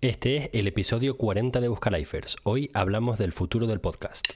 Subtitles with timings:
[0.00, 2.36] Este es el episodio 40 de Buscalifers.
[2.44, 4.26] Hoy hablamos del futuro del podcast.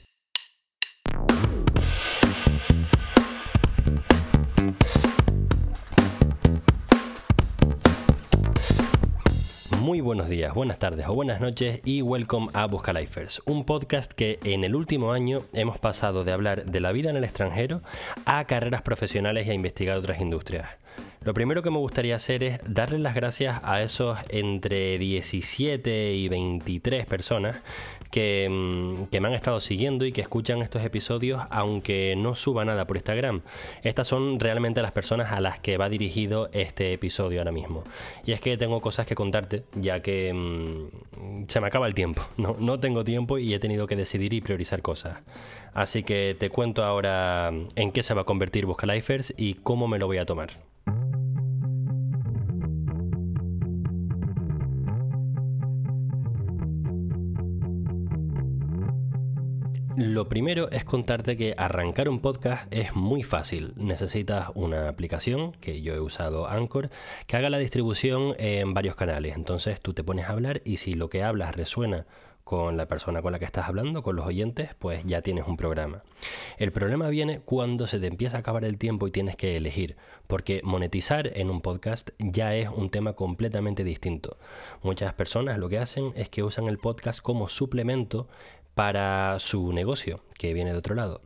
[9.79, 14.41] Muy buenos días, buenas tardes o buenas noches y welcome a Buscalifers, un podcast que
[14.43, 17.83] en el último año hemos pasado de hablar de la vida en el extranjero
[18.25, 20.82] a carreras profesionales y a investigar otras industrias.
[21.24, 26.29] Lo primero que me gustaría hacer es darles las gracias a esos entre 17 y
[26.29, 27.59] 23 personas
[28.10, 32.64] que, mm, que, me han estado siguiendo y que escuchan estos episodios aunque no suba
[32.64, 33.42] nada por Instagram.
[33.84, 37.84] Estas son realmente las personas a las que va dirigido este episodio ahora mismo.
[38.24, 42.22] Y es que tengo cosas que contarte ya que mmm, se me acaba el tiempo.
[42.36, 45.20] No, no tengo tiempo y he tenido que decidir y priorizar cosas.
[45.72, 50.00] Así que te cuento ahora en qué se va a convertir Buscalifers y cómo me
[50.00, 50.50] lo voy a tomar.
[60.05, 63.72] Lo primero es contarte que arrancar un podcast es muy fácil.
[63.77, 66.91] Necesitas una aplicación, que yo he usado Anchor,
[67.28, 69.36] que haga la distribución en varios canales.
[69.36, 72.05] Entonces tú te pones a hablar y si lo que hablas resuena
[72.42, 75.56] con la persona con la que estás hablando, con los oyentes, pues ya tienes un
[75.56, 76.03] programa.
[76.58, 79.97] El problema viene cuando se te empieza a acabar el tiempo y tienes que elegir,
[80.27, 84.36] porque monetizar en un podcast ya es un tema completamente distinto.
[84.83, 88.27] Muchas personas lo que hacen es que usan el podcast como suplemento
[88.75, 91.20] para su negocio, que viene de otro lado.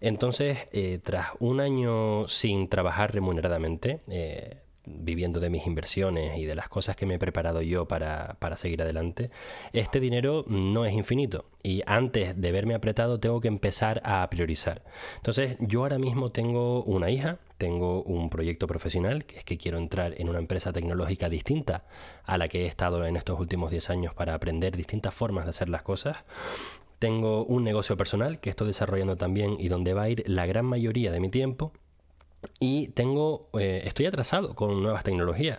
[0.00, 6.54] Entonces, eh, tras un año sin trabajar remuneradamente, eh, viviendo de mis inversiones y de
[6.54, 9.30] las cosas que me he preparado yo para, para, seguir adelante,
[9.72, 14.82] este dinero no es infinito y antes de verme apretado tengo que empezar a priorizar.
[15.16, 19.78] Entonces yo ahora mismo tengo una hija, tengo un proyecto profesional, que es que quiero
[19.78, 21.84] entrar en una empresa tecnológica distinta
[22.24, 25.50] a la que he estado en estos últimos 10 años para aprender distintas formas de
[25.50, 26.16] hacer las cosas.
[27.00, 30.66] Tengo un negocio personal que estoy desarrollando también y donde va a ir la gran
[30.66, 31.72] mayoría de mi tiempo.
[32.58, 35.58] Y tengo, eh, estoy atrasado con nuevas tecnologías.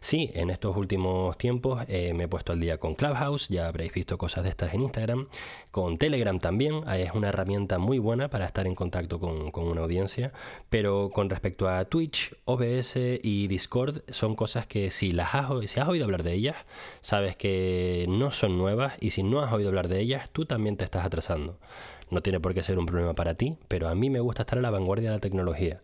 [0.00, 3.92] Sí, en estos últimos tiempos eh, me he puesto al día con Clubhouse, ya habréis
[3.92, 5.28] visto cosas de estas en Instagram,
[5.70, 9.82] con Telegram también, es una herramienta muy buena para estar en contacto con, con, una
[9.82, 10.32] audiencia,
[10.70, 15.30] pero con respecto a Twitch, OBS y Discord son cosas que si las
[15.66, 16.56] si has oído hablar de ellas,
[17.00, 20.76] sabes que no son nuevas y si no has oído hablar de ellas, tú también
[20.76, 21.58] te estás atrasando.
[22.08, 24.58] No tiene por qué ser un problema para ti, pero a mí me gusta estar
[24.58, 25.80] a la vanguardia de la tecnología.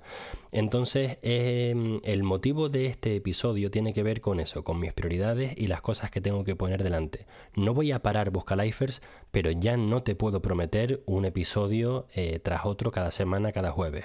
[0.52, 5.54] Entonces, eh, el motivo de este episodio tiene que ver con eso, con mis prioridades
[5.56, 7.26] y las cosas que tengo que poner delante.
[7.56, 12.66] No voy a parar Buscalifers, pero ya no te puedo prometer un episodio eh, tras
[12.66, 14.04] otro cada semana, cada jueves.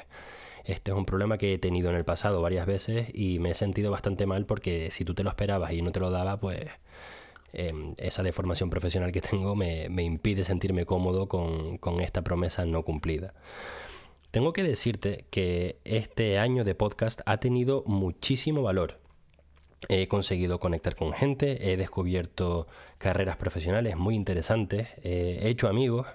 [0.67, 3.53] Este es un problema que he tenido en el pasado varias veces y me he
[3.53, 6.65] sentido bastante mal porque si tú te lo esperabas y no te lo daba, pues
[7.53, 12.83] Em, esa deformación profesional que tengo me, impide sentirme cómodo con, con esta promesa no
[12.83, 13.33] cumplida.
[14.31, 18.99] Tengo que decirte que este año de podcast ha tenido muchísimo valor.
[19.89, 26.07] He conseguido conectar con gente, he descubierto carreras profesionales muy interesantes, he hecho amigos,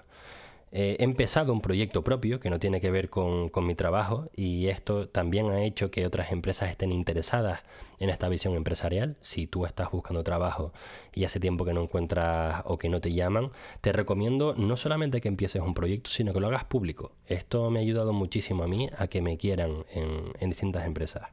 [0.75, 4.69] eh, he empezado un proyecto propio que no tiene que ver con, mi trabajo y
[4.69, 7.61] esto también ha hecho que otras empresas estén interesadas
[7.99, 9.15] en esta visión empresarial.
[9.21, 10.73] Si tú estás buscando trabajo
[11.13, 13.51] y hace tiempo que no encuentras o que no te llaman,
[13.81, 17.11] te recomiendo no solamente que empieces un proyecto, sino que lo hagas público.
[17.27, 21.29] Esto me ha ayudado muchísimo a mí a que me quieran en, distintas empresas.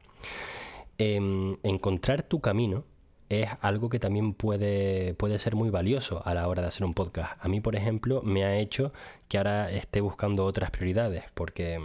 [0.99, 2.83] Em, encontrar tu camino
[3.31, 6.93] es algo que también puede, puede ser muy valioso a la hora de hacer un
[6.93, 7.33] podcast.
[7.39, 8.91] A mí, por ejemplo, me ha hecho
[9.29, 11.79] que ahora esté buscando otras prioridades, porque,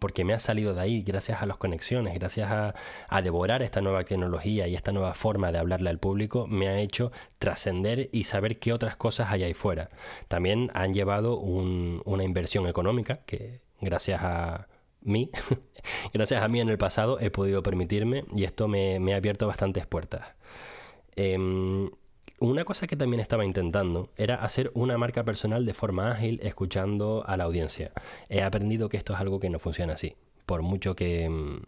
[0.00, 4.02] porque me ha salido de ahí gracias a las conexiones, gracias a, devorar esta nueva
[4.02, 8.58] tecnología y esta nueva forma de hablarle al público, me ha hecho trascender y saber
[8.58, 9.90] qué otras cosas hay ahí fuera.
[10.26, 14.66] También han llevado una inversión económica que gracias a
[15.02, 15.30] mí,
[16.12, 19.46] gracias a mí en el pasado he podido permitirme y esto me, me ha abierto
[19.46, 20.38] bastantes puertas.
[21.20, 21.90] Em,
[22.38, 27.24] una cosa que también estaba intentando era hacer una marca personal de forma ágil, escuchando
[27.26, 27.90] a la audiencia.
[28.28, 30.14] He aprendido que esto es algo que no funciona así.
[30.46, 31.62] Por mucho que, em,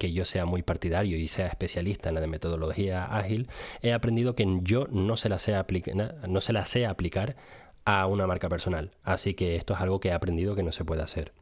[0.00, 3.48] yo sea muy partidario y sea especialista en la metodología ágil,
[3.82, 5.54] he aprendido que yo no se la sé,
[6.26, 7.36] no se la sé aplicar
[7.84, 8.92] a una marca personal.
[9.02, 11.32] Así que esto es algo que he aprendido que no se puede hacer.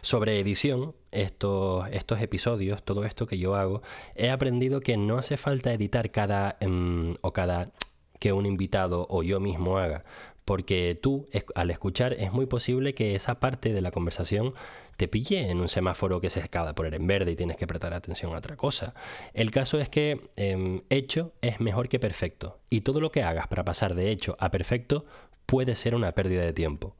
[0.00, 3.82] Sobre edición, estos, estos episodios, todo esto que yo hago,
[4.14, 7.72] he aprendido que no hace falta editar cada um, o cada
[8.18, 10.04] que un invitado o yo mismo haga,
[10.44, 14.54] porque tú al escuchar es muy posible que esa parte de la conversación
[14.96, 17.66] te pille en un semáforo que se acaba de poner en verde y tienes que
[17.66, 18.92] prestar atención a otra cosa.
[19.32, 23.48] El caso es que em, hecho es mejor que perfecto y todo lo que hagas
[23.48, 25.06] para pasar de hecho a perfecto
[25.46, 26.96] puede ser una pérdida de tiempo.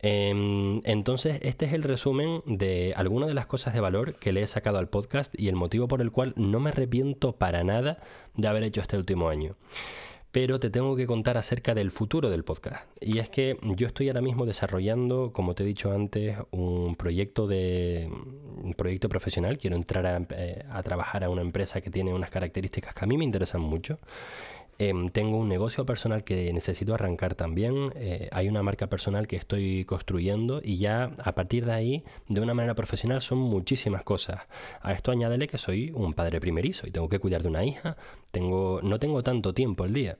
[0.00, 4.42] Em, entonces, este es el resumen de algunas de las cosas de valor que le
[4.42, 7.98] he sacado al podcast y el motivo por el cual no me arrepiento para nada
[8.36, 9.56] de haber hecho este último año
[10.30, 12.86] pero te tengo que contar acerca del futuro del podcast.
[13.00, 17.46] Y es que yo estoy ahora mismo desarrollando, como te he dicho antes, un proyecto
[17.46, 18.10] de
[18.62, 19.58] un proyecto profesional.
[19.58, 23.08] Quiero entrar a, eh, a trabajar a una empresa que tiene unas características que a
[23.08, 23.98] mí me interesan mucho.
[24.80, 27.92] Em, tengo un negocio personal que necesito arrancar también.
[27.96, 32.40] Eh, hay una marca personal que estoy construyendo y ya a partir de ahí, de
[32.40, 34.42] una manera profesional, son muchísimas cosas.
[34.80, 37.96] A esto añádele que soy un padre primerizo y tengo que cuidar de una hija.
[38.30, 40.16] Tengo, no tengo tanto tiempo al día.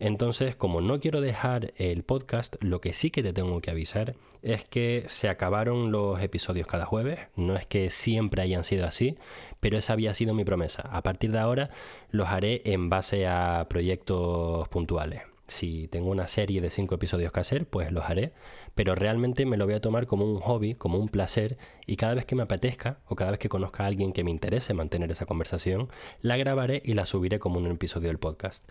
[0.00, 4.16] Entonces, como no quiero dejar el podcast, lo que sí que te tengo que avisar
[4.42, 7.20] es que se acabaron los episodios cada jueves.
[7.36, 9.16] No es que siempre hayan sido así,
[9.60, 10.82] pero esa había sido mi promesa.
[10.90, 11.70] A partir de ahora
[12.10, 15.22] los haré en base a proyectos puntuales.
[15.48, 18.32] Si tengo una serie de cinco episodios que hacer, pues los haré,
[18.74, 22.14] pero realmente me lo voy a tomar como un hobby, como un placer, y cada
[22.14, 25.10] vez que me apetezca o cada vez que conozca a alguien que me interese mantener
[25.10, 25.88] esa conversación,
[26.20, 28.64] la grabaré y la subiré como un episodio del podcast.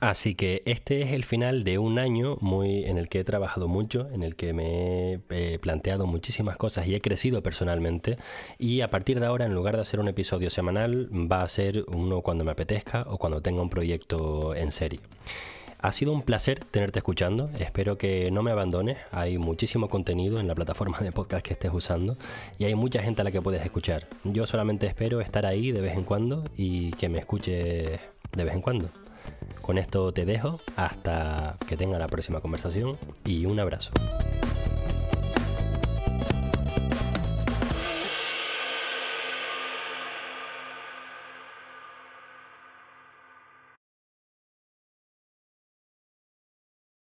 [0.00, 3.66] Así que este es el final de un año muy en el que he trabajado
[3.66, 8.16] mucho, en el que me he eh, planteado muchísimas cosas y he crecido personalmente.
[8.58, 11.84] Y a partir de ahora, en lugar de hacer un episodio semanal, va a ser
[11.88, 15.00] uno cuando me apetezca o cuando tenga un proyecto en serie.
[15.80, 17.50] Ha sido un placer tenerte escuchando.
[17.58, 18.98] Espero que no me abandones.
[19.10, 22.16] Hay muchísimo contenido en la plataforma de podcast que estés usando
[22.56, 24.06] y hay mucha gente a la que puedes escuchar.
[24.22, 28.54] Yo solamente espero estar ahí de vez en cuando y que me escuche de vez
[28.54, 28.90] en cuando.
[29.60, 33.90] Con esto te dejo hasta que tenga la próxima conversación y un abrazo.